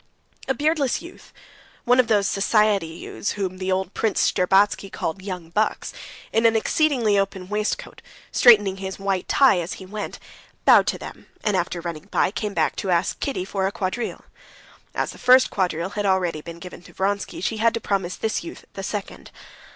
A 0.47 0.55
beardless 0.55 1.03
youth, 1.03 1.31
one 1.85 1.99
of 1.99 2.07
those 2.07 2.25
society 2.25 2.87
youths 2.87 3.33
whom 3.33 3.59
the 3.59 3.71
old 3.71 3.93
Prince 3.93 4.31
Shtcherbatsky 4.31 4.91
called 4.91 5.21
"young 5.21 5.51
bucks," 5.51 5.93
in 6.33 6.47
an 6.47 6.55
exceedingly 6.55 7.19
open 7.19 7.49
waistcoat, 7.49 8.01
straightening 8.31 8.77
his 8.77 8.97
white 8.97 9.27
tie 9.27 9.59
as 9.59 9.73
he 9.73 9.85
went, 9.85 10.17
bowed 10.65 10.87
to 10.87 10.97
them, 10.97 11.27
and 11.43 11.55
after 11.55 11.81
running 11.81 12.05
by, 12.09 12.31
came 12.31 12.55
back 12.55 12.75
to 12.77 12.89
ask 12.89 13.19
Kitty 13.19 13.45
for 13.45 13.67
a 13.67 13.71
quadrille. 13.71 14.25
As 14.95 15.11
the 15.11 15.19
first 15.19 15.51
quadrille 15.51 15.89
had 15.89 16.07
already 16.07 16.41
been 16.41 16.57
given 16.57 16.81
to 16.81 16.93
Vronsky, 16.93 17.39
she 17.39 17.57
had 17.57 17.75
to 17.75 17.79
promise 17.79 18.15
this 18.15 18.43
youth 18.43 18.65
the 18.73 18.81
second. 18.81 19.29